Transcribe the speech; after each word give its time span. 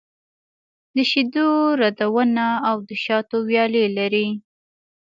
د 0.95 0.97
شېدو 1.09 1.47
رودونه 1.81 2.45
او 2.69 2.77
د 2.87 2.89
شاتو 3.05 3.37
ويالې 3.47 3.85
لري. 3.97 4.27